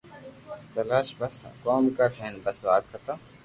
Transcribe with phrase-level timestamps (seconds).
[0.73, 3.17] ٿني بس ڪوم ڪرو ھي بس وات ختم